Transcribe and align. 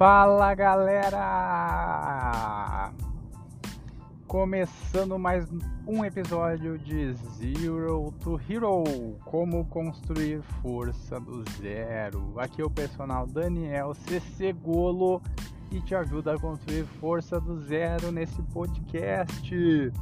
Fala 0.00 0.54
galera! 0.54 1.20
Começando 4.26 5.18
mais 5.18 5.46
um 5.86 6.02
episódio 6.02 6.78
de 6.78 7.12
Zero 7.12 8.10
to 8.20 8.40
Hero 8.48 8.82
Como 9.26 9.66
construir 9.66 10.40
força 10.62 11.20
do 11.20 11.44
zero. 11.60 12.32
Aqui 12.38 12.62
é 12.62 12.64
o 12.64 12.70
personal 12.70 13.26
Daniel 13.26 13.92
CC 13.92 14.54
Golo 14.54 15.20
e 15.70 15.82
te 15.82 15.94
ajuda 15.94 16.32
a 16.32 16.40
construir 16.40 16.84
força 16.98 17.38
do 17.38 17.60
zero 17.60 18.10
nesse 18.10 18.40
podcast. 18.54 19.92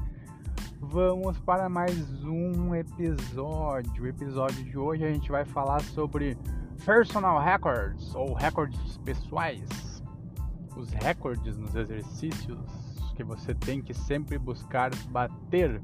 Vamos 0.80 1.36
para 1.40 1.68
mais 1.68 2.22
um 2.22 2.72
episódio. 2.72 4.04
O 4.04 4.06
episódio 4.06 4.62
de 4.62 4.78
hoje 4.78 5.04
a 5.04 5.10
gente 5.10 5.28
vai 5.28 5.44
falar 5.44 5.82
sobre 5.82 6.38
personal 6.86 7.40
records 7.40 8.14
ou 8.14 8.32
recordes 8.32 8.96
pessoais 8.98 9.87
os 10.78 10.90
recordes 10.90 11.56
nos 11.58 11.74
exercícios 11.74 12.58
que 13.16 13.24
você 13.24 13.52
tem 13.52 13.82
que 13.82 13.92
sempre 13.92 14.38
buscar 14.38 14.94
bater. 15.10 15.82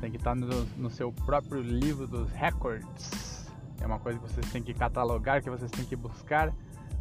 Tem 0.00 0.10
que 0.10 0.16
estar 0.16 0.34
no, 0.34 0.64
no 0.76 0.90
seu 0.90 1.12
próprio 1.12 1.60
livro 1.60 2.06
dos 2.06 2.30
records. 2.32 3.50
É 3.80 3.86
uma 3.86 3.98
coisa 3.98 4.18
que 4.18 4.32
vocês 4.32 4.50
têm 4.50 4.62
que 4.62 4.72
catalogar, 4.72 5.42
que 5.42 5.50
vocês 5.50 5.70
têm 5.70 5.84
que 5.84 5.94
buscar. 5.94 6.52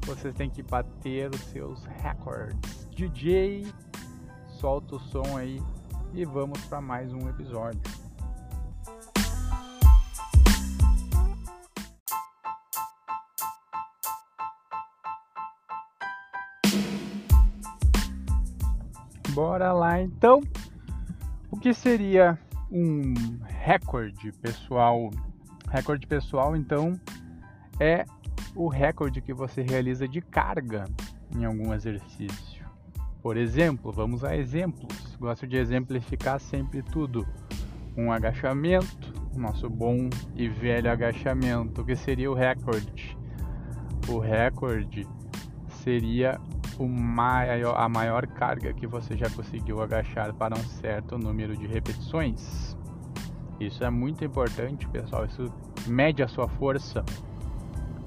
Vocês 0.05 0.35
têm 0.35 0.49
que 0.49 0.61
bater 0.61 1.33
os 1.33 1.41
seus 1.45 1.85
records. 1.85 2.87
DJ, 2.91 3.65
solta 4.59 4.97
o 4.97 4.99
som 4.99 5.37
aí 5.37 5.61
e 6.13 6.25
vamos 6.25 6.59
para 6.65 6.81
mais 6.81 7.11
um 7.13 7.29
episódio. 7.29 8.04
Bora 19.35 19.73
lá 19.73 20.01
então. 20.01 20.39
O 21.51 21.57
que 21.57 21.73
seria 21.73 22.39
um 22.71 23.13
recorde 23.43 24.31
pessoal? 24.31 25.09
Recorde 25.69 26.07
pessoal, 26.07 26.55
então, 26.55 26.97
é 27.77 28.05
o 28.55 28.69
recorde 28.69 29.19
que 29.19 29.33
você 29.33 29.61
realiza 29.61 30.07
de 30.07 30.21
carga 30.21 30.85
em 31.35 31.43
algum 31.43 31.73
exercício. 31.73 32.65
Por 33.21 33.35
exemplo, 33.35 33.91
vamos 33.91 34.23
a 34.23 34.37
exemplos. 34.37 35.17
Gosto 35.19 35.45
de 35.45 35.57
exemplificar 35.57 36.39
sempre 36.39 36.81
tudo. 36.81 37.27
Um 37.97 38.13
agachamento, 38.13 39.13
nosso 39.35 39.69
bom 39.69 40.09
e 40.33 40.47
velho 40.47 40.89
agachamento. 40.89 41.83
Que 41.83 41.97
seria 41.97 42.31
o 42.31 42.33
recorde? 42.33 43.17
O 44.07 44.17
recorde 44.17 45.05
seria 45.83 46.39
maior, 46.83 47.75
a 47.77 47.87
maior 47.87 48.27
carga 48.27 48.73
que 48.73 48.85
você 48.85 49.15
já 49.15 49.29
conseguiu 49.29 49.81
agachar 49.81 50.33
para 50.33 50.55
um 50.55 50.63
certo 50.63 51.17
número 51.17 51.55
de 51.55 51.65
repetições. 51.67 52.75
Isso 53.59 53.83
é 53.83 53.89
muito 53.89 54.25
importante, 54.25 54.87
pessoal. 54.89 55.25
Isso 55.25 55.51
mede 55.87 56.21
a 56.21 56.27
sua 56.27 56.47
força 56.47 57.03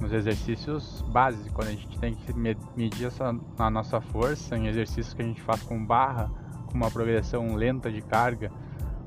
nos 0.00 0.12
exercícios 0.12 1.02
básicos, 1.08 1.50
quando 1.52 1.68
a 1.68 1.70
gente 1.72 1.98
tem 1.98 2.14
que 2.14 2.32
medir 2.34 3.06
essa, 3.06 3.34
a 3.58 3.70
nossa 3.70 4.00
força 4.00 4.56
em 4.56 4.66
exercícios 4.66 5.14
que 5.14 5.22
a 5.22 5.24
gente 5.24 5.40
faz 5.40 5.62
com 5.62 5.84
barra, 5.84 6.30
com 6.66 6.74
uma 6.74 6.90
progressão 6.90 7.54
lenta 7.54 7.90
de 7.90 8.02
carga, 8.02 8.52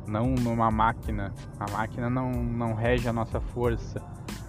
não 0.07 0.33
numa 0.33 0.71
máquina. 0.71 1.33
A 1.59 1.71
máquina 1.71 2.09
não, 2.09 2.31
não 2.31 2.73
rege 2.73 3.07
a 3.07 3.13
nossa 3.13 3.39
força. 3.39 4.01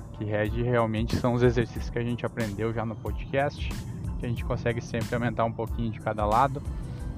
O 0.09 0.19
que 0.19 0.25
rege 0.25 0.63
realmente 0.63 1.17
são 1.17 1.35
os 1.35 1.43
exercícios 1.43 1.91
que 1.91 1.99
a 1.99 2.05
gente 2.05 2.25
aprendeu 2.25 2.73
já 2.73 2.85
no 2.85 2.97
podcast 2.97 3.71
que 4.23 4.27
a 4.27 4.29
gente 4.29 4.45
consegue 4.45 4.81
sempre 4.81 5.13
aumentar 5.17 5.45
um 5.45 5.53
pouquinho 5.53 5.91
de 5.91 6.01
cada 6.01 6.25
lado. 6.25 6.63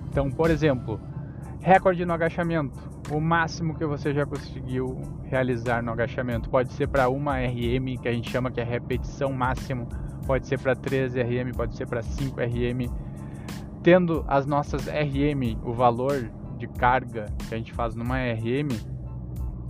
Então, 0.09 0.31
por 0.31 0.51
exemplo, 0.51 0.99
recorde 1.61 2.03
no 2.07 2.15
agachamento, 2.15 2.73
o 3.11 3.21
máximo 3.21 3.75
que 3.75 3.85
você 3.85 4.15
já 4.15 4.25
conseguiu 4.25 5.03
realizar 5.25 5.83
no 5.83 5.93
agachamento. 5.93 6.49
Pode 6.49 6.73
ser 6.73 6.89
para 6.89 7.11
uma 7.11 7.39
RM, 7.39 7.99
que 8.01 8.09
a 8.09 8.13
gente 8.13 8.31
chama 8.31 8.51
que 8.51 8.59
é 8.59 8.65
repetição 8.65 9.31
máximo, 9.35 9.87
pode 10.27 10.47
ser 10.47 10.59
para 10.59 10.75
3 10.75 11.15
RM, 11.15 11.53
pode 11.55 11.77
ser 11.77 11.87
para 11.87 12.03
5 12.03 12.41
RM. 12.41 12.91
Tendo 13.83 14.25
as 14.27 14.47
nossas 14.47 14.87
RM, 14.87 15.59
o 15.63 15.75
valor 15.75 16.31
de 16.57 16.67
carga 16.67 17.27
que 17.47 17.55
a 17.55 17.59
gente 17.59 17.75
faz 17.75 17.95
numa 17.95 18.17
RM, 18.17 18.71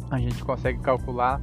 a 0.08 0.18
gente 0.20 0.44
consegue 0.44 0.78
calcular 0.78 1.42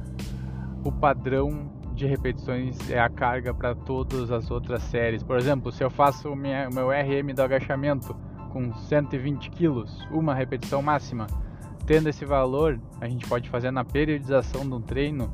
o 0.82 0.90
padrão 0.90 1.70
de 2.02 2.08
repetições 2.08 2.90
é 2.90 2.98
a 2.98 3.08
carga 3.08 3.54
para 3.54 3.76
todas 3.76 4.32
as 4.32 4.50
outras 4.50 4.82
séries. 4.82 5.22
Por 5.22 5.38
exemplo, 5.38 5.70
se 5.70 5.84
eu 5.84 5.90
faço 5.90 6.30
o 6.30 6.36
meu 6.36 6.88
RM 6.90 7.32
do 7.32 7.42
agachamento 7.42 8.14
com 8.50 8.74
120 8.74 9.50
kg, 9.50 9.84
uma 10.10 10.34
repetição 10.34 10.82
máxima, 10.82 11.28
tendo 11.86 12.08
esse 12.08 12.24
valor, 12.24 12.80
a 13.00 13.06
gente 13.06 13.24
pode 13.28 13.48
fazer 13.48 13.70
na 13.70 13.84
periodização 13.84 14.68
do 14.68 14.80
treino 14.80 15.32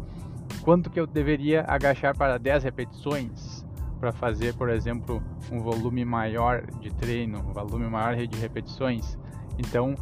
quanto 0.62 0.91
que 0.91 1.01
eu 1.01 1.06
deveria 1.06 1.65
agachar 1.67 2.15
para 2.15 2.37
10 2.37 2.65
repetições 2.65 3.65
para 3.99 4.12
fazer, 4.12 4.55
por 4.55 4.69
exemplo, 4.69 5.23
um 5.50 5.61
volume 5.61 6.05
maior 6.05 6.67
de 6.81 6.91
treino, 6.91 7.39
um 7.39 7.53
volume 7.53 7.87
maior 7.87 8.15
de 8.15 8.39
repetições. 8.39 9.19
Então, 9.59 9.97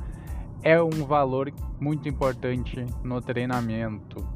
é 0.65 0.83
um 0.83 1.05
valor 1.07 1.53
muito 1.79 2.09
importante 2.09 2.85
no 3.05 3.21
treinamento. 3.21 4.27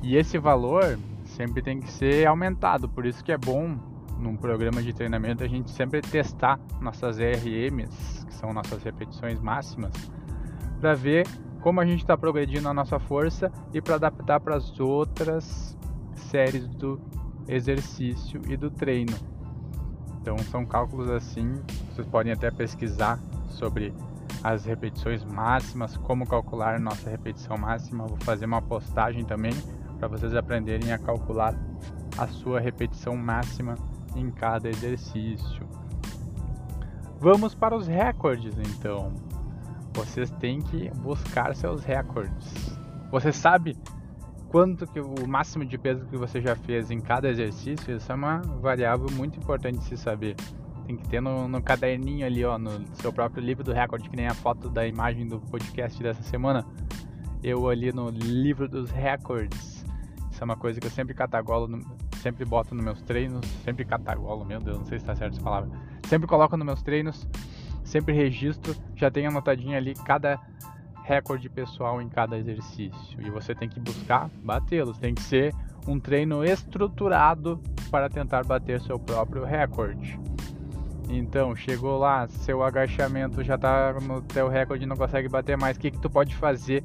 E 0.00 0.16
esse 0.16 0.38
valor 0.38 0.96
sempre 1.34 1.62
tem 1.62 1.80
que 1.80 1.90
ser 1.90 2.26
aumentado. 2.26 2.88
Por 2.88 3.04
isso 3.04 3.22
que 3.22 3.32
é 3.32 3.38
bom 3.38 3.76
num 4.18 4.36
programa 4.36 4.82
de 4.82 4.92
treinamento 4.92 5.42
a 5.42 5.48
gente 5.48 5.70
sempre 5.70 6.00
testar 6.00 6.58
nossas 6.80 7.18
RMs, 7.18 8.24
que 8.26 8.34
são 8.34 8.52
nossas 8.52 8.82
repetições 8.82 9.40
máximas, 9.40 9.92
para 10.80 10.94
ver 10.94 11.26
como 11.60 11.80
a 11.80 11.86
gente 11.86 12.00
está 12.00 12.16
progredindo 12.16 12.68
a 12.68 12.74
nossa 12.74 12.98
força 12.98 13.50
e 13.72 13.80
para 13.80 13.96
adaptar 13.96 14.40
para 14.40 14.56
as 14.56 14.78
outras 14.78 15.76
séries 16.14 16.66
do 16.68 17.00
exercício 17.48 18.40
e 18.48 18.56
do 18.56 18.70
treino. 18.70 19.16
Então 20.20 20.38
são 20.38 20.64
cálculos 20.64 21.10
assim, 21.10 21.52
vocês 21.90 22.06
podem 22.06 22.32
até 22.32 22.50
pesquisar 22.50 23.18
sobre 23.48 23.92
as 24.42 24.64
repetições 24.64 25.24
máximas, 25.24 25.96
como 25.96 26.26
calcular 26.26 26.78
nossa 26.78 27.08
repetição 27.08 27.56
máxima. 27.56 28.06
Vou 28.06 28.18
fazer 28.18 28.44
uma 28.44 28.60
postagem 28.60 29.24
também 29.24 29.52
para 29.98 30.08
vocês 30.08 30.34
aprenderem 30.34 30.92
a 30.92 30.98
calcular 30.98 31.54
a 32.16 32.26
sua 32.26 32.60
repetição 32.60 33.16
máxima 33.16 33.74
em 34.14 34.30
cada 34.30 34.68
exercício. 34.68 35.66
Vamos 37.18 37.54
para 37.54 37.76
os 37.76 37.86
recordes 37.86 38.54
então. 38.58 39.12
Vocês 39.94 40.30
têm 40.30 40.60
que 40.60 40.90
buscar 40.90 41.54
seus 41.54 41.84
recordes. 41.84 42.78
Você 43.10 43.32
sabe 43.32 43.76
quanto 44.48 44.86
que 44.86 45.00
o 45.00 45.26
máximo 45.26 45.64
de 45.64 45.78
peso 45.78 46.04
que 46.06 46.16
você 46.16 46.40
já 46.40 46.54
fez 46.54 46.90
em 46.90 47.00
cada 47.00 47.28
exercício? 47.28 47.96
Isso 47.96 48.10
é 48.10 48.14
uma 48.14 48.38
variável 48.60 49.06
muito 49.12 49.38
importante 49.38 49.78
de 49.78 49.84
se 49.84 49.96
saber. 49.96 50.36
Tem 50.86 50.96
que 50.96 51.08
ter 51.08 51.20
no, 51.20 51.48
no 51.48 51.62
caderninho 51.62 52.26
ali, 52.26 52.44
ó, 52.44 52.58
no 52.58 52.84
seu 52.96 53.12
próprio 53.12 53.42
livro 53.42 53.64
do 53.64 53.72
recorde, 53.72 54.10
que 54.10 54.16
nem 54.16 54.26
a 54.26 54.34
foto 54.34 54.68
da 54.68 54.86
imagem 54.86 55.26
do 55.26 55.40
podcast 55.40 56.02
dessa 56.02 56.22
semana. 56.22 56.64
Eu 57.42 57.68
ali 57.68 57.92
no 57.92 58.10
livro 58.10 58.68
dos 58.68 58.90
recordes 58.90 59.73
isso 60.34 60.42
é 60.42 60.44
uma 60.44 60.56
coisa 60.56 60.80
que 60.80 60.86
eu 60.88 60.90
sempre 60.90 61.14
catagolo, 61.14 61.68
no, 61.68 61.80
sempre 62.16 62.44
boto 62.44 62.74
nos 62.74 62.84
meus 62.84 63.00
treinos, 63.02 63.46
sempre 63.64 63.84
catagolo, 63.84 64.44
meu 64.44 64.58
Deus, 64.58 64.78
não 64.78 64.84
sei 64.84 64.98
se 64.98 65.04
está 65.04 65.14
certo 65.14 65.34
essa 65.34 65.42
palavra. 65.42 65.70
Sempre 66.08 66.26
coloco 66.26 66.56
nos 66.56 66.66
meus 66.66 66.82
treinos, 66.82 67.24
sempre 67.84 68.12
registro, 68.12 68.74
já 68.96 69.08
tenho 69.12 69.30
anotadinho 69.30 69.76
ali 69.76 69.94
cada 69.94 70.40
recorde 71.04 71.48
pessoal 71.48 72.02
em 72.02 72.08
cada 72.08 72.36
exercício. 72.36 73.20
E 73.20 73.30
você 73.30 73.54
tem 73.54 73.68
que 73.68 73.78
buscar 73.78 74.28
batê-los, 74.42 74.98
tem 74.98 75.14
que 75.14 75.22
ser 75.22 75.54
um 75.86 76.00
treino 76.00 76.44
estruturado 76.44 77.60
para 77.88 78.08
tentar 78.08 78.44
bater 78.44 78.80
seu 78.80 78.98
próprio 78.98 79.44
recorde. 79.44 80.18
Então, 81.08 81.54
chegou 81.54 81.96
lá, 81.96 82.26
seu 82.26 82.64
agachamento 82.64 83.44
já 83.44 83.54
está 83.54 83.92
no 84.00 84.20
teu 84.20 84.48
recorde 84.48 84.84
não 84.84 84.96
consegue 84.96 85.28
bater 85.28 85.56
mais. 85.56 85.76
O 85.76 85.80
que, 85.80 85.92
que 85.92 85.98
tu 86.00 86.10
pode 86.10 86.34
fazer 86.34 86.82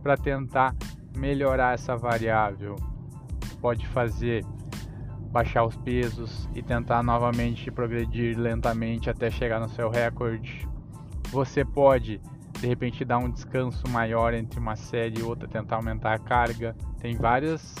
para 0.00 0.16
tentar 0.16 0.76
melhorar 1.16 1.74
essa 1.74 1.96
variável. 1.96 2.76
Pode 3.60 3.86
fazer 3.88 4.44
baixar 5.30 5.64
os 5.64 5.76
pesos 5.76 6.48
e 6.54 6.62
tentar 6.62 7.02
novamente 7.02 7.70
progredir 7.70 8.38
lentamente 8.38 9.10
até 9.10 9.30
chegar 9.30 9.58
no 9.58 9.68
seu 9.68 9.90
recorde. 9.90 10.68
Você 11.30 11.64
pode 11.64 12.20
de 12.60 12.66
repente 12.66 13.04
dar 13.04 13.18
um 13.18 13.30
descanso 13.30 13.82
maior 13.90 14.32
entre 14.32 14.60
uma 14.60 14.76
série 14.76 15.20
e 15.20 15.22
outra, 15.22 15.48
tentar 15.48 15.76
aumentar 15.76 16.14
a 16.14 16.18
carga. 16.18 16.76
Tem 17.00 17.16
várias 17.16 17.74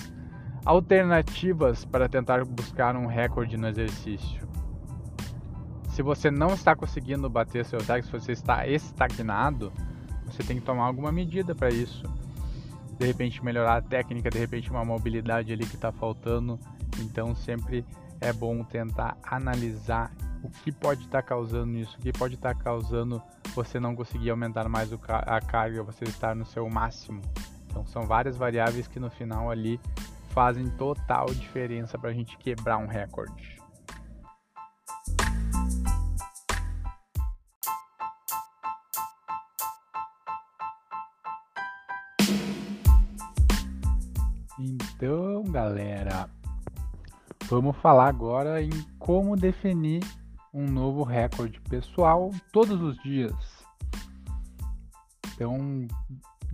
alternativas 0.64 1.84
para 1.84 2.08
tentar 2.08 2.44
buscar 2.44 2.96
um 2.96 3.06
recorde 3.06 3.56
no 3.56 3.68
exercício. 3.68 4.48
Se 5.90 6.02
você 6.02 6.30
não 6.30 6.48
está 6.48 6.74
conseguindo 6.74 7.30
bater 7.30 7.64
seu 7.64 7.78
recorde, 7.78 8.06
se 8.06 8.12
você 8.12 8.32
está 8.32 8.66
estagnado, 8.66 9.72
você 10.26 10.42
tem 10.42 10.58
que 10.58 10.64
tomar 10.64 10.86
alguma 10.86 11.12
medida 11.12 11.54
para 11.54 11.68
isso 11.68 12.04
de 12.94 13.06
repente 13.06 13.44
melhorar 13.44 13.76
a 13.76 13.82
técnica, 13.82 14.30
de 14.30 14.38
repente 14.38 14.70
uma 14.70 14.84
mobilidade 14.84 15.52
ali 15.52 15.66
que 15.66 15.76
está 15.76 15.92
faltando. 15.92 16.58
Então 17.00 17.34
sempre 17.34 17.84
é 18.20 18.32
bom 18.32 18.62
tentar 18.64 19.16
analisar 19.22 20.12
o 20.42 20.48
que 20.48 20.70
pode 20.70 21.02
estar 21.02 21.22
tá 21.22 21.28
causando 21.28 21.76
isso, 21.76 21.96
o 21.96 22.00
que 22.00 22.12
pode 22.12 22.34
estar 22.34 22.54
tá 22.54 22.62
causando 22.62 23.22
você 23.54 23.78
não 23.78 23.94
conseguir 23.94 24.30
aumentar 24.30 24.68
mais 24.68 24.90
a 25.08 25.40
carga, 25.40 25.82
você 25.82 26.04
estar 26.04 26.34
no 26.34 26.44
seu 26.44 26.68
máximo. 26.68 27.20
Então 27.66 27.86
são 27.86 28.02
várias 28.02 28.36
variáveis 28.36 28.86
que 28.86 29.00
no 29.00 29.10
final 29.10 29.50
ali 29.50 29.80
fazem 30.30 30.68
total 30.70 31.26
diferença 31.26 31.98
para 31.98 32.10
a 32.10 32.12
gente 32.12 32.36
quebrar 32.38 32.78
um 32.78 32.86
recorde. 32.86 33.63
Galera, 45.54 46.28
vamos 47.44 47.76
falar 47.76 48.08
agora 48.08 48.60
em 48.60 48.72
como 48.98 49.36
definir 49.36 50.02
um 50.52 50.66
novo 50.66 51.04
recorde 51.04 51.60
pessoal 51.60 52.32
todos 52.50 52.82
os 52.82 53.00
dias. 53.04 53.32
Então, 55.32 55.86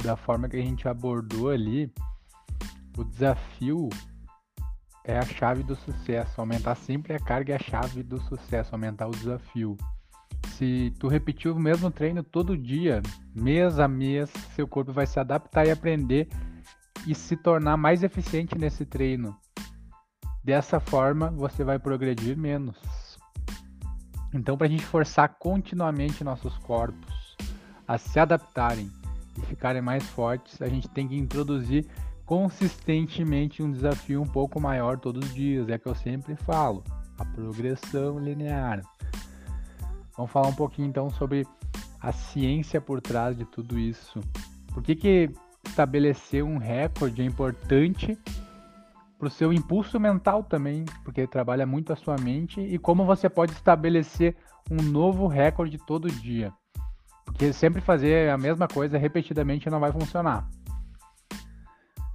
da 0.05 0.19
forma 0.19 0.51
que 0.51 0.59
a 0.59 0.61
gente 0.61 0.87
abordou 0.87 1.49
ali, 1.49 1.91
o 2.99 3.03
desafio 3.03 3.89
é 5.03 5.17
a 5.17 5.25
chave 5.25 5.63
do 5.63 5.75
sucesso. 5.77 6.39
Aumentar 6.39 6.75
sempre 6.75 7.15
a 7.15 7.19
carga 7.19 7.55
é 7.55 7.57
a 7.57 7.71
chave 7.71 8.03
do 8.03 8.21
sucesso, 8.21 8.75
aumentar 8.75 9.07
o 9.07 9.13
desafio. 9.13 9.79
Se 10.59 10.93
tu 10.99 11.09
repetir 11.09 11.51
o 11.51 11.59
mesmo 11.59 11.91
treino 11.91 12.23
todo 12.23 12.55
dia, 12.55 13.01
mês 13.35 13.79
a 13.79 13.89
mês, 13.89 14.31
seu 14.55 14.69
corpo 14.69 14.93
vai 14.93 15.07
se 15.07 15.19
adaptar 15.19 15.67
e 15.67 15.71
aprender 15.71 16.29
e 17.07 17.15
se 17.15 17.37
tornar 17.37 17.77
mais 17.77 18.03
eficiente 18.03 18.57
nesse 18.59 18.85
treino. 18.85 19.37
Dessa 20.43 20.81
forma, 20.81 21.31
você 21.31 21.63
vai 21.63 21.79
progredir 21.79 22.37
menos. 22.37 22.77
Então, 24.33 24.57
para 24.57 24.67
a 24.67 24.71
gente 24.71 24.85
forçar 24.85 25.37
continuamente 25.39 26.23
nossos 26.23 26.57
corpos 26.59 27.37
a 27.87 27.99
se 27.99 28.19
adaptarem 28.19 28.91
e 29.37 29.41
ficarem 29.43 29.83
mais 29.83 30.05
fortes, 30.05 30.63
a 30.63 30.69
gente 30.69 30.89
tem 30.89 31.09
que 31.09 31.17
introduzir 31.17 31.87
consistentemente 32.25 33.63
um 33.63 33.73
desafio 33.73 34.23
um 34.23 34.27
pouco 34.27 34.61
maior 34.61 34.99
todos 34.99 35.27
os 35.27 35.35
dias. 35.35 35.69
É 35.69 35.79
que 35.79 35.89
eu 35.89 35.95
sempre 35.95 36.37
falo, 36.37 36.85
a 37.19 37.25
progressão 37.25 38.19
linear. 38.19 38.83
Vamos 40.17 40.31
falar 40.31 40.49
um 40.49 40.55
pouquinho 40.55 40.89
então 40.89 41.11
sobre 41.11 41.47
a 42.01 42.13
ciência 42.13 42.81
por 42.81 43.01
trás 43.01 43.37
de 43.37 43.45
tudo 43.45 43.79
isso. 43.79 44.21
Por 44.73 44.83
que, 44.83 44.95
que 44.95 45.31
estabelecer 45.71 46.45
um 46.45 46.59
recorde 46.59 47.23
é 47.23 47.25
importante 47.25 48.19
para 49.19 49.29
o 49.29 49.31
seu 49.31 49.53
impulso 49.53 50.01
mental 50.01 50.43
também, 50.43 50.85
porque 51.05 51.27
trabalha 51.27 51.67
muito 51.67 51.93
a 51.93 51.97
sua 51.97 52.17
mente 52.17 52.61
e 52.61 52.79
como 52.79 53.05
você 53.05 53.29
pode 53.29 53.53
estabelecer 53.53 54.37
um 54.71 54.83
novo 54.83 55.27
recorde 55.27 55.79
todo 55.79 56.11
dia. 56.11 56.53
Porque 57.25 57.53
sempre 57.53 57.81
fazer 57.81 58.31
a 58.31 58.39
mesma 58.39 58.67
coisa 58.67 58.99
repetidamente 58.99 59.71
não 59.71 59.79
vai 59.79 59.93
funcionar. 59.93 60.49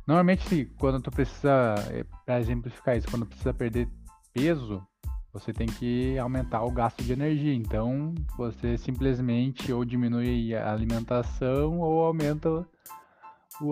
Normalmente, 0.06 0.66
quando 0.78 1.02
tu 1.02 1.10
precisa, 1.10 1.76
eh, 1.90 2.06
para 2.26 2.40
exemplificar 2.40 2.98
isso, 2.98 3.08
quando 3.10 3.26
precisa 3.26 3.54
perder 3.54 3.88
peso, 4.34 4.86
você 5.34 5.52
tem 5.52 5.68
que 5.68 6.18
aumentar 6.18 6.64
o 6.64 6.72
gasto 6.72 7.04
de 7.04 7.14
energia. 7.14 7.54
Então, 7.54 8.14
você 8.38 8.78
simplesmente 8.78 9.72
ou 9.74 9.84
diminui 9.84 10.56
a 10.56 10.72
alimentação 10.72 11.80
ou 11.80 12.06
aumenta 12.06 12.66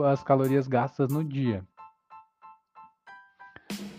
as 0.05 0.23
calorias 0.23 0.67
gastas 0.67 1.11
no 1.11 1.23
dia. 1.23 1.63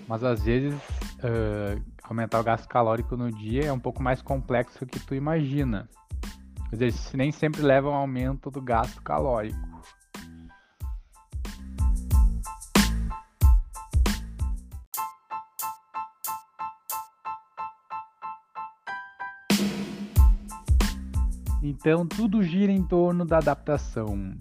Mas 0.07 0.23
às 0.23 0.43
vezes 0.43 0.75
uh, 0.75 1.83
aumentar 2.03 2.41
o 2.41 2.45
gasto 2.45 2.69
calórico 2.69 3.17
no 3.17 3.31
dia 3.31 3.67
é 3.67 3.73
um 3.73 3.79
pouco 3.79 4.03
mais 4.03 4.21
complexo 4.21 4.81
do 4.81 4.87
que 4.87 5.01
tu 5.01 5.15
imagina. 5.15 5.89
Os 6.67 6.81
exercícios 6.81 7.15
nem 7.15 7.33
sempre 7.33 7.63
levam 7.63 7.95
ao 7.95 8.01
aumento 8.01 8.51
do 8.51 8.61
gasto 8.61 9.03
calórico. 9.03 9.75
Então 21.63 22.07
tudo 22.07 22.43
gira 22.43 22.71
em 22.71 22.83
torno 22.83 23.25
da 23.25 23.39
adaptação. 23.39 24.37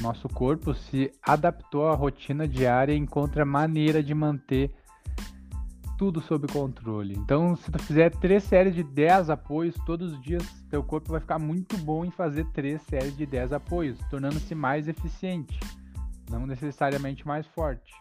Nosso 0.00 0.28
corpo 0.28 0.74
se 0.74 1.12
adaptou 1.22 1.88
à 1.88 1.94
rotina 1.94 2.46
diária 2.46 2.92
e 2.92 2.98
encontra 2.98 3.44
maneira 3.44 4.02
de 4.02 4.14
manter 4.14 4.72
tudo 5.98 6.20
sob 6.20 6.46
controle. 6.46 7.14
Então, 7.18 7.56
se 7.56 7.72
tu 7.72 7.82
fizer 7.82 8.10
três 8.10 8.44
séries 8.44 8.74
de 8.74 8.84
10 8.84 9.30
apoios 9.30 9.74
todos 9.84 10.12
os 10.12 10.22
dias, 10.22 10.44
teu 10.70 10.82
corpo 10.84 11.10
vai 11.10 11.20
ficar 11.20 11.40
muito 11.40 11.76
bom 11.78 12.04
em 12.04 12.10
fazer 12.10 12.46
três 12.52 12.80
séries 12.82 13.16
de 13.16 13.26
10 13.26 13.52
apoios, 13.52 13.98
tornando-se 14.08 14.54
mais 14.54 14.86
eficiente, 14.86 15.58
não 16.30 16.46
necessariamente 16.46 17.26
mais 17.26 17.46
forte. 17.48 17.92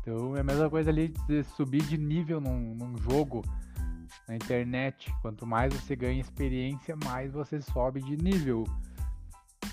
Então, 0.00 0.36
é 0.36 0.40
a 0.40 0.44
mesma 0.44 0.68
coisa 0.68 0.90
ali 0.90 1.14
de 1.26 1.42
subir 1.44 1.82
de 1.84 1.96
nível 1.96 2.42
num, 2.42 2.74
num 2.74 2.98
jogo 2.98 3.42
na 4.28 4.36
internet. 4.36 5.10
Quanto 5.22 5.46
mais 5.46 5.72
você 5.72 5.96
ganha 5.96 6.20
experiência, 6.20 6.94
mais 7.04 7.32
você 7.32 7.62
sobe 7.62 8.02
de 8.02 8.18
nível 8.22 8.64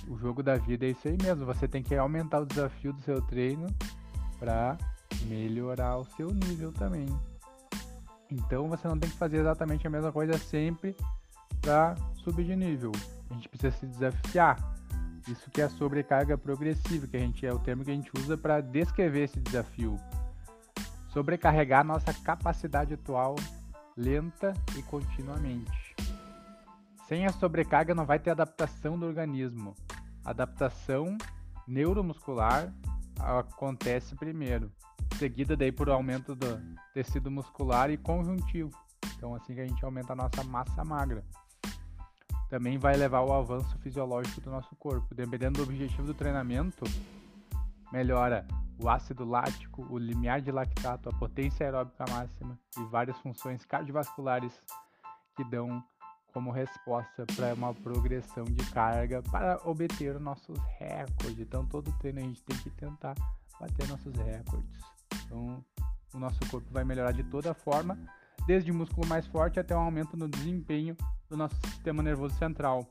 o 0.07 0.17
jogo 0.17 0.41
da 0.41 0.55
vida 0.55 0.85
é 0.85 0.89
isso 0.89 1.07
aí 1.07 1.17
mesmo. 1.21 1.45
Você 1.45 1.67
tem 1.67 1.83
que 1.83 1.95
aumentar 1.95 2.39
o 2.39 2.45
desafio 2.45 2.93
do 2.93 3.01
seu 3.01 3.21
treino 3.21 3.67
para 4.39 4.77
melhorar 5.27 5.97
o 5.97 6.05
seu 6.05 6.29
nível 6.31 6.71
também. 6.71 7.07
Então 8.29 8.67
você 8.69 8.87
não 8.87 8.97
tem 8.97 9.09
que 9.09 9.17
fazer 9.17 9.37
exatamente 9.37 9.85
a 9.85 9.89
mesma 9.89 10.11
coisa 10.11 10.37
sempre 10.37 10.95
para 11.61 11.95
subir 12.23 12.45
de 12.45 12.55
nível. 12.55 12.91
A 13.29 13.33
gente 13.33 13.49
precisa 13.49 13.75
se 13.77 13.85
desafiar. 13.85 14.57
Isso 15.27 15.51
que 15.51 15.61
é 15.61 15.65
a 15.65 15.69
sobrecarga 15.69 16.37
progressiva, 16.37 17.05
que 17.05 17.15
a 17.15 17.19
gente 17.19 17.45
é 17.45 17.53
o 17.53 17.59
termo 17.59 17.85
que 17.85 17.91
a 17.91 17.93
gente 17.93 18.11
usa 18.17 18.37
para 18.37 18.59
descrever 18.59 19.25
esse 19.25 19.39
desafio. 19.39 19.99
Sobrecarregar 21.09 21.85
nossa 21.85 22.13
capacidade 22.13 22.93
atual 22.93 23.35
lenta 23.95 24.53
e 24.77 24.81
continuamente. 24.83 25.95
Sem 27.07 27.25
a 27.25 27.31
sobrecarga 27.31 27.93
não 27.93 28.05
vai 28.05 28.17
ter 28.17 28.31
adaptação 28.31 28.97
do 28.97 29.05
organismo. 29.05 29.75
Adaptação 30.23 31.17
neuromuscular 31.67 32.73
acontece 33.19 34.15
primeiro, 34.15 34.71
seguida 35.17 35.55
daí 35.55 35.71
por 35.71 35.89
aumento 35.89 36.35
do 36.35 36.59
tecido 36.93 37.29
muscular 37.29 37.89
e 37.89 37.97
conjuntivo. 37.97 38.71
Então 39.15 39.35
assim 39.35 39.53
que 39.53 39.61
a 39.61 39.67
gente 39.67 39.83
aumenta 39.83 40.13
a 40.13 40.15
nossa 40.15 40.43
massa 40.43 40.83
magra. 40.83 41.23
Também 42.49 42.77
vai 42.77 42.97
levar 42.97 43.19
ao 43.19 43.31
avanço 43.31 43.77
fisiológico 43.79 44.41
do 44.41 44.51
nosso 44.51 44.75
corpo. 44.75 45.15
Dependendo 45.15 45.57
do 45.57 45.63
objetivo 45.63 46.05
do 46.05 46.13
treinamento, 46.13 46.83
melhora 47.93 48.45
o 48.77 48.89
ácido 48.89 49.23
lático, 49.23 49.85
o 49.89 49.97
limiar 49.97 50.41
de 50.41 50.51
lactato, 50.51 51.07
a 51.07 51.13
potência 51.13 51.65
aeróbica 51.65 52.03
máxima 52.09 52.59
e 52.77 52.83
várias 52.85 53.17
funções 53.19 53.63
cardiovasculares 53.63 54.53
que 55.35 55.43
dão 55.43 55.81
como 56.33 56.51
resposta 56.51 57.25
para 57.35 57.53
uma 57.53 57.73
progressão 57.73 58.45
de 58.45 58.65
carga 58.71 59.21
para 59.23 59.59
obter 59.63 60.19
nossos 60.19 60.57
recordes. 60.79 61.39
Então, 61.39 61.65
todo 61.65 61.91
treino 61.99 62.19
a 62.19 62.23
gente 62.23 62.43
tem 62.43 62.57
que 62.57 62.69
tentar 62.71 63.15
bater 63.59 63.87
nossos 63.87 64.13
recordes. 64.15 64.81
Então, 65.25 65.63
o 66.13 66.19
nosso 66.19 66.39
corpo 66.49 66.67
vai 66.71 66.83
melhorar 66.83 67.11
de 67.11 67.23
toda 67.23 67.53
forma, 67.53 67.97
desde 68.45 68.71
músculo 68.71 69.07
mais 69.07 69.25
forte 69.27 69.59
até 69.59 69.75
um 69.75 69.81
aumento 69.81 70.17
no 70.17 70.27
desempenho 70.27 70.95
do 71.29 71.37
nosso 71.37 71.55
sistema 71.67 72.03
nervoso 72.03 72.35
central. 72.35 72.89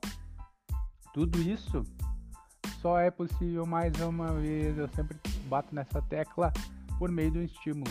Tudo 1.13 1.41
isso 1.41 1.85
só 2.81 2.99
é 2.99 3.11
possível 3.11 3.67
mais 3.67 3.93
uma 4.01 4.33
vez, 4.35 4.79
eu 4.79 4.89
sempre 4.89 5.19
bato 5.47 5.75
nessa 5.75 6.01
tecla 6.01 6.53
por 6.99 7.11
meio 7.11 7.31
do 7.31 7.43
estímulo. 7.43 7.91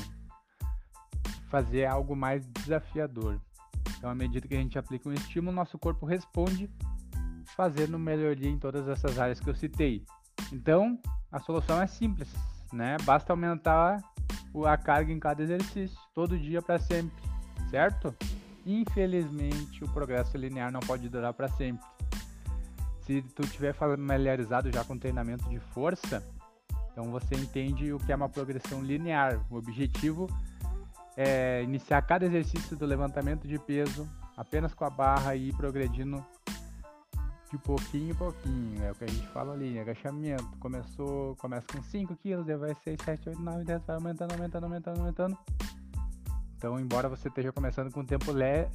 Fazer 1.50 1.86
algo 1.86 2.16
mais 2.16 2.46
desafiador. 2.48 3.40
Então, 4.00 4.10
à 4.10 4.16
medida 4.16 4.48
que 4.48 4.56
a 4.56 4.58
gente 4.58 4.80
aplica 4.80 5.10
um 5.10 5.14
estímulo, 5.14 5.54
nosso 5.54 5.78
corpo 5.78 6.06
responde, 6.06 6.70
fazendo 7.56 8.00
melhoria 8.00 8.50
em 8.50 8.58
todas 8.58 8.88
essas 8.88 9.20
áreas 9.20 9.42
que 9.42 9.50
eu 9.50 9.54
citei. 9.54 10.06
Então, 10.54 10.98
a 11.30 11.38
solução 11.40 11.82
é 11.82 11.86
simples, 11.86 12.34
né? 12.72 12.96
Basta 13.04 13.34
aumentar 13.34 14.02
a 14.66 14.78
carga 14.78 15.12
em 15.12 15.20
cada 15.20 15.44
exercício, 15.44 16.00
todo 16.14 16.40
dia 16.40 16.62
para 16.62 16.80
sempre, 16.80 17.22
certo? 17.70 18.16
Infelizmente, 18.66 19.84
o 19.84 19.90
progresso 19.90 20.38
linear 20.38 20.72
não 20.72 20.80
pode 20.80 21.10
durar 21.10 21.34
para 21.34 21.50
sempre. 21.50 21.86
Se 23.02 23.22
tu 23.36 23.42
tiver 23.48 23.74
familiarizado 23.74 24.72
já 24.72 24.86
com 24.86 24.98
treinamento 24.98 25.50
de 25.50 25.60
força, 25.60 26.24
então 26.92 27.12
você 27.12 27.36
entende 27.36 27.92
o 27.92 28.00
que 28.00 28.14
é 28.14 28.16
uma 28.16 28.30
progressão 28.30 28.82
linear. 28.82 29.46
O 29.50 29.56
objetivo 29.56 30.28
é, 30.28 30.49
iniciar 31.64 32.02
cada 32.04 32.26
exercício 32.26 32.78
do 32.78 32.86
levantamento 32.86 33.48
de 33.48 33.60
peso 33.60 34.08
apenas 34.38 34.74
com 34.74 34.86
a 34.86 34.90
barra 34.90 35.36
e 35.36 35.50
ir 35.50 35.56
progredindo 35.56 36.26
de 37.52 37.58
pouquinho 37.58 38.12
em 38.12 38.16
pouquinho. 38.16 38.84
É 38.84 38.92
o 38.92 38.96
que 38.96 39.04
a 39.04 39.08
gente 39.08 39.28
fala 39.28 39.54
ali, 39.54 39.80
agachamento. 39.80 40.46
Começou, 40.60 41.36
começa 41.38 41.68
com 41.68 41.82
5 41.82 42.16
quilos, 42.18 42.46
daí 42.46 42.56
vai 42.56 42.76
6, 42.84 42.98
7, 43.04 43.30
8, 43.30 43.42
9, 43.42 43.64
10, 43.64 43.82
vai 43.86 43.96
aumentando, 43.96 44.32
aumentando, 44.34 44.64
aumentando, 44.64 45.00
aumentando. 45.00 45.38
Então, 46.56 46.80
embora 46.80 47.10
você 47.10 47.28
esteja 47.28 47.52
começando 47.52 47.92
com 47.92 48.04
tempo 48.06 48.32
leve, 48.32 48.70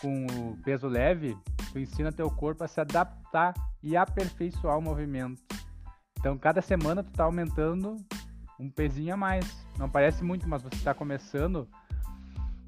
com 0.00 0.56
peso 0.64 0.88
leve, 0.88 1.36
tu 1.72 1.78
ensina 1.78 2.10
teu 2.10 2.30
corpo 2.30 2.64
a 2.64 2.68
se 2.68 2.80
adaptar 2.80 3.54
e 3.82 3.96
aperfeiçoar 3.96 4.78
o 4.78 4.82
movimento. 4.82 5.42
Então, 6.18 6.36
cada 6.36 6.60
semana 6.60 7.02
tu 7.02 7.12
tá 7.12 7.24
aumentando 7.24 7.96
um 8.58 8.70
pezinho 8.70 9.14
a 9.14 9.16
mais. 9.16 9.46
Não 9.78 9.88
parece 9.88 10.24
muito, 10.24 10.48
mas 10.48 10.62
você 10.62 10.76
está 10.76 10.94
começando 10.94 11.68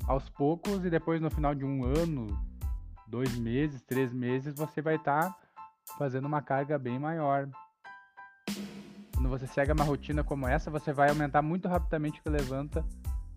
aos 0.08 0.26
poucos 0.30 0.86
e 0.86 0.90
depois 0.90 1.20
no 1.20 1.30
final 1.30 1.54
de 1.54 1.66
um 1.66 1.84
ano, 1.84 2.26
dois 3.06 3.38
meses, 3.38 3.82
três 3.82 4.10
meses, 4.10 4.54
você 4.54 4.80
vai 4.80 4.96
estar 4.96 5.30
tá 5.30 5.36
fazendo 5.98 6.24
uma 6.24 6.40
carga 6.40 6.78
bem 6.78 6.98
maior. 6.98 7.46
Quando 9.12 9.28
você 9.28 9.46
segue 9.46 9.70
uma 9.70 9.84
rotina 9.84 10.24
como 10.24 10.48
essa, 10.48 10.70
você 10.70 10.94
vai 10.94 11.10
aumentar 11.10 11.42
muito 11.42 11.68
rapidamente 11.68 12.20
o 12.20 12.22
que 12.22 12.30
levanta 12.30 12.82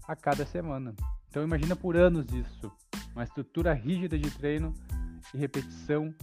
a 0.08 0.16
cada 0.16 0.46
semana. 0.46 0.96
Então 1.30 1.44
imagina 1.44 1.75
por 1.75 1.98
anos 1.98 2.25
isso, 2.32 2.72
uma 3.13 3.25
estrutura 3.25 3.74
rígida 3.74 4.18
de 4.18 4.32
treino 4.32 4.74
e 5.34 5.38
repetição, 5.38 6.16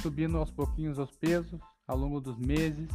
subindo 0.00 0.38
aos 0.38 0.52
pouquinhos 0.52 0.96
os 0.96 1.10
pesos 1.10 1.60
ao 1.88 1.98
longo 1.98 2.20
dos 2.20 2.38
meses. 2.38 2.88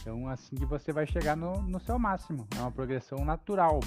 Então 0.00 0.28
assim 0.28 0.56
que 0.56 0.66
você 0.66 0.92
vai 0.92 1.06
chegar 1.06 1.36
no, 1.36 1.62
no 1.62 1.78
seu 1.78 1.96
máximo, 1.96 2.44
é 2.56 2.60
uma 2.60 2.72
progressão 2.72 3.24
natural. 3.24 3.78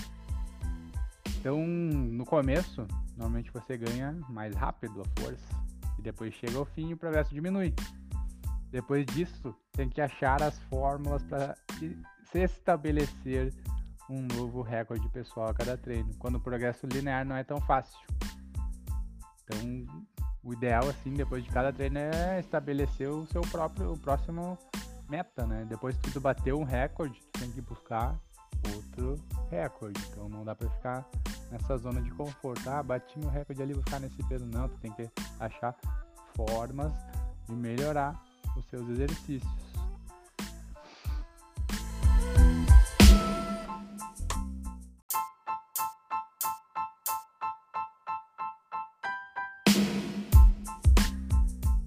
Então 1.40 1.66
no 1.66 2.26
começo, 2.26 2.86
normalmente 3.16 3.50
você 3.52 3.78
ganha 3.78 4.14
mais 4.30 4.54
rápido 4.56 5.02
a 5.02 5.22
força 5.22 5.56
e 5.98 6.02
depois 6.02 6.34
chega 6.34 6.58
ao 6.58 6.66
fim 6.66 6.90
e 6.90 6.94
o 6.94 6.98
progresso 6.98 7.34
diminui. 7.34 7.74
Depois 8.70 9.06
disso, 9.06 9.56
tem 9.72 9.90
que 9.90 10.02
achar 10.02 10.44
as 10.44 10.60
fórmulas 10.64 11.24
para 11.24 11.56
se 11.80 11.98
estabelecer 12.36 13.54
um 14.10 14.28
novo 14.36 14.62
recorde 14.62 15.08
pessoal 15.10 15.50
a 15.50 15.54
cada 15.54 15.78
treino, 15.78 16.14
quando 16.20 16.36
o 16.36 16.40
progresso 16.40 16.86
linear 16.86 17.26
não 17.26 17.36
é 17.36 17.44
tão 17.44 17.60
fácil. 17.62 17.98
Então, 19.44 19.86
o 20.44 20.54
ideal 20.54 20.88
assim, 20.90 21.14
depois 21.14 21.44
de 21.44 21.50
cada 21.50 21.72
treino 21.72 21.98
é 21.98 22.40
estabelecer 22.40 23.10
o 23.10 23.26
seu 23.28 23.42
próprio 23.42 23.94
o 23.94 23.98
próximo 23.98 24.58
meta, 25.10 25.46
né? 25.46 25.66
Depois 25.68 25.98
que 25.98 26.12
tu 26.12 26.20
bateu 26.20 26.60
um 26.60 26.64
recorde, 26.64 27.20
tu 27.32 27.40
tem 27.40 27.52
que 27.52 27.62
buscar 27.62 28.20
outro 28.76 29.16
recorde. 29.50 30.00
Então 30.12 30.30
não 30.30 30.44
dá 30.44 30.56
para 30.56 30.70
ficar 30.70 31.10
nessa 31.52 31.78
zona 31.78 32.02
de 32.02 32.12
conforto. 32.12 32.70
Ah, 32.70 32.84
bati 32.84 33.18
meu 33.20 33.30
recorde 33.30 33.62
ali, 33.62 33.74
vou 33.74 33.84
ficar 33.84 34.00
nesse 34.00 34.22
peso. 34.24 34.46
Não, 34.46 34.68
tu 34.68 34.78
tem 34.78 34.92
que 34.92 35.10
achar 35.40 35.76
formas 36.36 36.94
de 37.48 37.56
melhorar 37.56 38.22
os 38.56 38.66
seus 38.66 38.90
exercícios. 38.90 39.70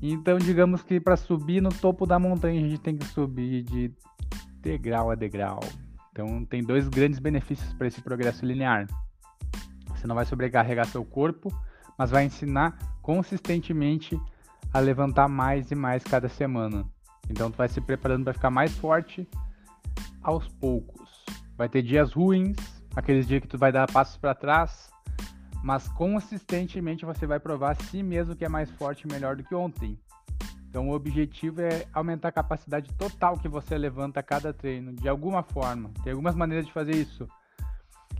Então, 0.05 0.37
digamos 0.37 0.83
que 0.83 1.01
para 1.01 1.17
subir 1.17 1.61
no 1.61 1.69
topo 1.69 2.07
da 2.07 2.19
montanha, 2.19 2.61
a 2.61 2.69
gente 2.69 2.81
tem 2.81 2.97
que 2.97 3.07
subir 3.07 3.63
de 3.63 3.93
degrau 4.61 5.13
a 5.13 5.15
degrau. 5.15 5.61
Então, 6.11 6.45
tem 6.45 6.63
dois 6.63 6.89
grandes 6.89 7.21
benefícios 7.21 7.73
para 7.75 7.87
esse 7.87 8.03
progresso 8.03 8.45
linear. 8.45 8.87
Você 10.03 10.09
não 10.09 10.17
vai 10.17 10.27
sobrecarregar 10.27 10.85
seu 10.89 11.05
corpo, 11.05 11.49
mas 11.97 12.11
vai 12.11 12.25
ensinar 12.25 12.77
consistentemente 13.01 14.21
a 14.75 14.81
levantar 14.81 15.29
mais 15.29 15.71
e 15.71 15.77
mais 15.77 16.03
cada 16.03 16.29
semana. 16.29 16.85
Então 17.31 17.53
tu 17.53 17.57
vai 17.57 17.69
se 17.69 17.81
preparando 17.81 18.25
para 18.25 18.33
ficar 18.33 18.51
mais 18.51 18.77
forte 18.77 19.29
aos 20.21 20.49
poucos. 20.49 21.25
Vai 21.57 21.69
ter 21.69 21.83
dias 21.83 22.15
ruins, 22.15 22.57
aqueles 22.97 23.29
dias 23.29 23.43
que 23.43 23.47
tu 23.47 23.57
vai 23.57 23.71
dar 23.71 23.89
passos 23.93 24.17
para 24.17 24.35
trás, 24.35 24.91
mas 25.63 25.87
consistentemente 25.87 27.05
você 27.05 27.25
vai 27.25 27.39
provar 27.39 27.71
a 27.71 27.75
si 27.85 28.03
mesmo 28.03 28.35
que 28.35 28.45
é 28.45 28.49
mais 28.49 28.73
forte 28.73 29.03
e 29.03 29.13
melhor 29.13 29.37
do 29.37 29.45
que 29.45 29.55
ontem. 29.55 29.97
Então 30.69 30.89
o 30.89 30.95
objetivo 30.95 31.61
é 31.61 31.87
aumentar 31.93 32.31
a 32.31 32.33
capacidade 32.33 32.93
total 32.95 33.39
que 33.39 33.47
você 33.47 33.79
levanta 33.79 34.19
a 34.19 34.23
cada 34.23 34.53
treino, 34.53 34.93
de 34.93 35.09
alguma 35.09 35.45
forma. 35.45 35.93
Tem 36.03 36.11
algumas 36.11 36.35
maneiras 36.35 36.67
de 36.67 36.73
fazer 36.73 36.97
isso 36.97 37.29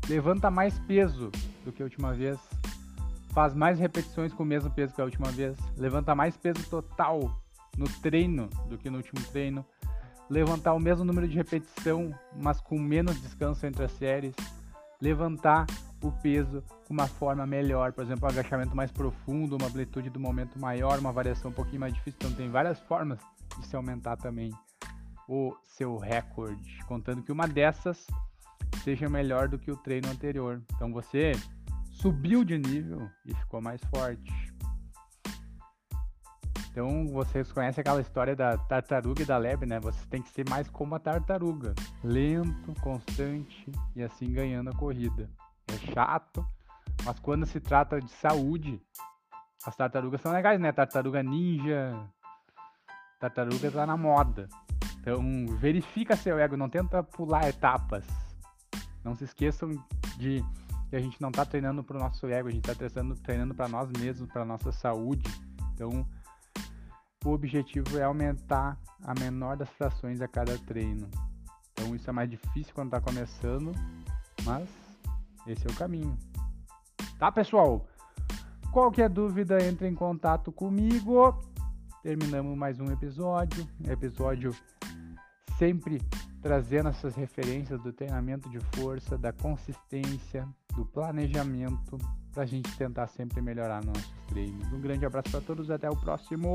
levanta 0.09 0.51
mais 0.51 0.79
peso 0.81 1.31
do 1.65 1.73
que 1.73 1.83
a 1.83 1.85
última 1.85 2.13
vez, 2.13 2.39
faz 3.33 3.55
mais 3.55 3.79
repetições 3.79 4.33
com 4.33 4.43
o 4.43 4.47
mesmo 4.47 4.71
peso 4.71 4.95
que 4.95 5.01
a 5.01 5.05
última 5.05 5.31
vez, 5.31 5.57
levanta 5.77 6.15
mais 6.15 6.37
peso 6.37 6.63
total 6.69 7.41
no 7.77 7.87
treino 8.01 8.49
do 8.69 8.77
que 8.77 8.91
no 8.91 8.99
último 8.99 9.23
treino, 9.31 9.65
levantar 10.29 10.75
o 10.75 10.81
mesmo 10.81 11.05
número 11.05 11.27
de 11.27 11.37
repetição, 11.37 12.15
mas 12.41 12.61
com 12.61 12.79
menos 12.79 13.21
descanso 13.21 13.67
entre 13.67 13.85
as 13.85 13.93
séries, 13.93 14.35
levantar 15.01 15.67
o 16.03 16.11
peso 16.11 16.63
com 16.87 16.95
uma 16.95 17.07
forma 17.07 17.47
melhor, 17.47 17.93
por 17.93 18.05
exemplo, 18.05 18.27
um 18.27 18.31
agachamento 18.31 18.75
mais 18.75 18.91
profundo, 18.91 19.57
uma 19.57 19.69
amplitude 19.69 20.11
do 20.11 20.21
momento 20.21 20.59
maior, 20.59 20.99
uma 20.99 21.13
variação 21.13 21.51
um 21.51 21.55
pouquinho 21.55 21.81
mais 21.81 21.95
difícil, 21.95 22.19
então 22.21 22.33
tem 22.33 22.51
várias 22.51 22.79
formas 22.81 23.19
de 23.59 23.67
se 23.67 23.77
aumentar 23.77 24.17
também 24.17 24.53
o 25.29 25.55
seu 25.65 25.97
recorde, 25.97 26.79
contando 26.87 27.23
que 27.23 27.33
uma 27.33 27.47
dessas 27.47 28.07
seja 28.83 29.09
melhor 29.09 29.49
do 29.49 29.59
que 29.59 29.71
o 29.71 29.77
treino 29.77 30.09
anterior. 30.09 30.63
Então 30.75 30.93
você 30.93 31.33
subiu 31.91 32.45
de 32.45 32.59
nível 32.59 33.09
e 33.25 33.35
ficou 33.35 33.61
mais 33.61 33.81
forte. 33.85 34.33
Então 36.71 37.07
vocês 37.09 37.53
conhecem 37.53 37.83
aquela 37.83 38.01
história 38.01 38.35
da 38.35 38.57
tartaruga 38.57 39.23
e 39.23 39.27
da 39.27 39.37
lebre, 39.37 39.69
né? 39.69 39.79
Você 39.81 40.07
tem 40.07 40.23
que 40.23 40.31
ser 40.31 40.49
mais 40.49 40.69
como 40.71 40.95
a 40.95 40.99
tartaruga, 40.99 41.75
lento, 42.03 42.75
constante 42.81 43.71
e 43.95 44.03
assim 44.03 44.33
ganhando 44.33 44.71
a 44.71 44.75
corrida. 44.75 45.29
É 45.69 45.93
chato, 45.93 46.45
mas 47.05 47.21
quando 47.21 47.45
se 47.45 47.61
trata 47.61 48.01
de 48.01 48.11
saúde, 48.11 48.81
as 49.67 49.77
tartarugas 49.77 50.21
são 50.23 50.33
legais, 50.33 50.59
né? 50.59 50.73
Tartaruga 50.73 51.23
ninja, 51.23 51.95
tartaruga 53.21 53.71
tá 53.71 53.87
na 53.87 53.97
moda. 53.97 54.49
Então 54.99 55.47
verifica 55.59 56.17
seu 56.17 56.39
ego, 56.39 56.57
não 56.57 56.71
tenta 56.71 57.03
pular 57.03 57.49
etapas. 57.49 58.32
Não 59.05 59.15
se 59.15 59.25
esqueçam 59.25 59.71
de 60.17 60.45
que 60.89 60.97
a 60.97 61.01
gente 61.01 61.21
não 61.21 61.31
está 61.31 61.45
treinando 61.45 61.83
para 61.83 61.97
o 61.97 62.01
nosso 62.01 62.27
ego, 62.27 62.49
a 62.49 62.51
gente 62.51 62.69
está 62.69 62.75
treinando, 62.75 63.15
treinando 63.21 63.55
para 63.55 63.69
nós 63.69 63.91
mesmos, 63.99 64.31
para 64.31 64.45
nossa 64.45 64.71
saúde. 64.71 65.29
Então, 65.75 66.07
o 67.25 67.31
objetivo 67.31 67.99
é 67.99 68.03
aumentar 68.03 68.79
a 69.03 69.19
menor 69.19 69.57
das 69.57 69.71
frações 69.71 70.21
a 70.21 70.29
cada 70.29 70.59
treino. 70.59 71.09
Então, 71.73 71.95
isso 71.97 72.09
é 72.11 72.13
mais 72.13 72.29
difícil 72.29 72.75
quando 72.75 72.89
está 72.89 73.01
começando, 73.01 73.73
mas 74.45 74.69
esse 75.47 75.67
é 75.67 75.71
o 75.71 75.75
caminho. 75.75 76.17
Tá, 77.19 77.33
pessoal? 77.33 77.87
Qualquer 78.71 79.09
dúvida, 79.09 79.63
entre 79.65 79.89
em 79.89 79.95
contato 79.95 80.53
comigo. 80.53 81.43
Terminamos 82.03 82.57
mais 82.57 82.81
um 82.81 82.91
episódio. 82.91 83.67
Episódio 83.89 84.55
sempre 85.59 86.01
trazendo 86.43 86.89
essas 86.89 87.15
referências 87.15 87.81
do 87.81 87.93
treinamento 87.93 88.51
de 88.51 88.59
força, 88.77 89.17
da 89.17 89.33
consistência, 89.33 90.47
do 90.75 90.85
planejamento, 90.85 91.97
para 92.33 92.43
a 92.43 92.47
gente 92.47 92.77
tentar 92.77 93.07
sempre 93.07 93.41
melhorar 93.41 93.85
nossos 93.85 94.13
treinos. 94.29 94.73
Um 94.73 94.81
grande 94.81 95.07
abraço 95.07 95.31
para 95.31 95.41
todos, 95.41 95.71
até 95.71 95.89
o 95.89 95.97
próximo. 95.97 96.55